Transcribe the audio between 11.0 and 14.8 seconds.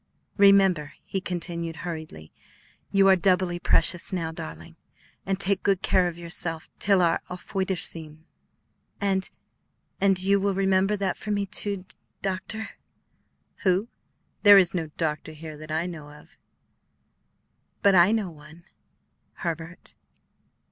for me too, D doctor?" "Who? There is